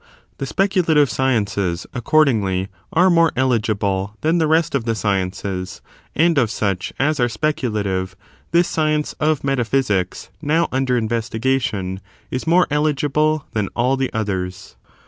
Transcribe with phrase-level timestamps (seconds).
[0.39, 5.79] The speculative sciences, ac cordingly, are more eligible than the rest of the sciences;
[6.15, 8.15] and of such as are speculative,
[8.51, 11.99] this science of metaphysics, now under investigation,
[12.31, 14.73] is more eligible than all the otjiers.